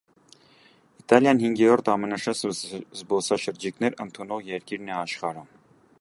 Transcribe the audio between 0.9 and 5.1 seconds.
Իտալիան հինգերորդ ամենաշատ զբոսաշրջիկներ ընդունող երկիրն է